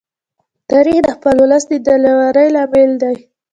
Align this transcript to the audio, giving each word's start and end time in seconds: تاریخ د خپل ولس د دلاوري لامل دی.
تاریخ 0.69 0.99
د 1.05 1.09
خپل 1.15 1.35
ولس 1.43 1.63
د 1.69 1.73
دلاوري 1.87 2.47
لامل 2.55 2.91
دی. 3.01 3.15